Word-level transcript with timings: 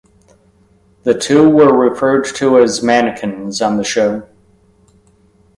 The 1.03 1.13
two 1.13 1.47
were 1.47 1.77
referred 1.77 2.23
to 2.23 2.57
as 2.57 2.81
"mannequins" 2.81 3.61
on 3.61 3.77
the 3.77 3.83
show. 3.83 4.27